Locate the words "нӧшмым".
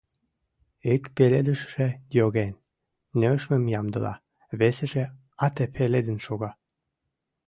3.19-3.63